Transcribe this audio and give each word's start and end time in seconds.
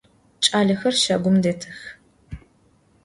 Ç'alexer 0.43 0.95
şagum 1.03 1.35
detıx. 1.43 1.79